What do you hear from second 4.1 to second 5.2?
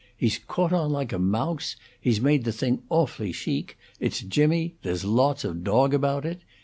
jimmy; there's